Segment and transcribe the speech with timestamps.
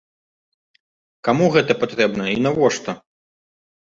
[1.27, 2.91] Каму гэта патрэбна і навошта?